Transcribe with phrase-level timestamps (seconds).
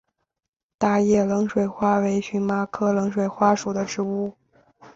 [0.79, 4.33] 大叶冷水花为荨麻科冷水花属的植物。